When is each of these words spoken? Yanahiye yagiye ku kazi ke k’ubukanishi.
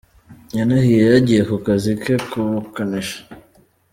Yanahiye 0.57 1.03
yagiye 1.13 1.41
ku 1.49 1.55
kazi 1.65 1.91
ke 2.01 2.15
k’ubukanishi. 2.29 3.19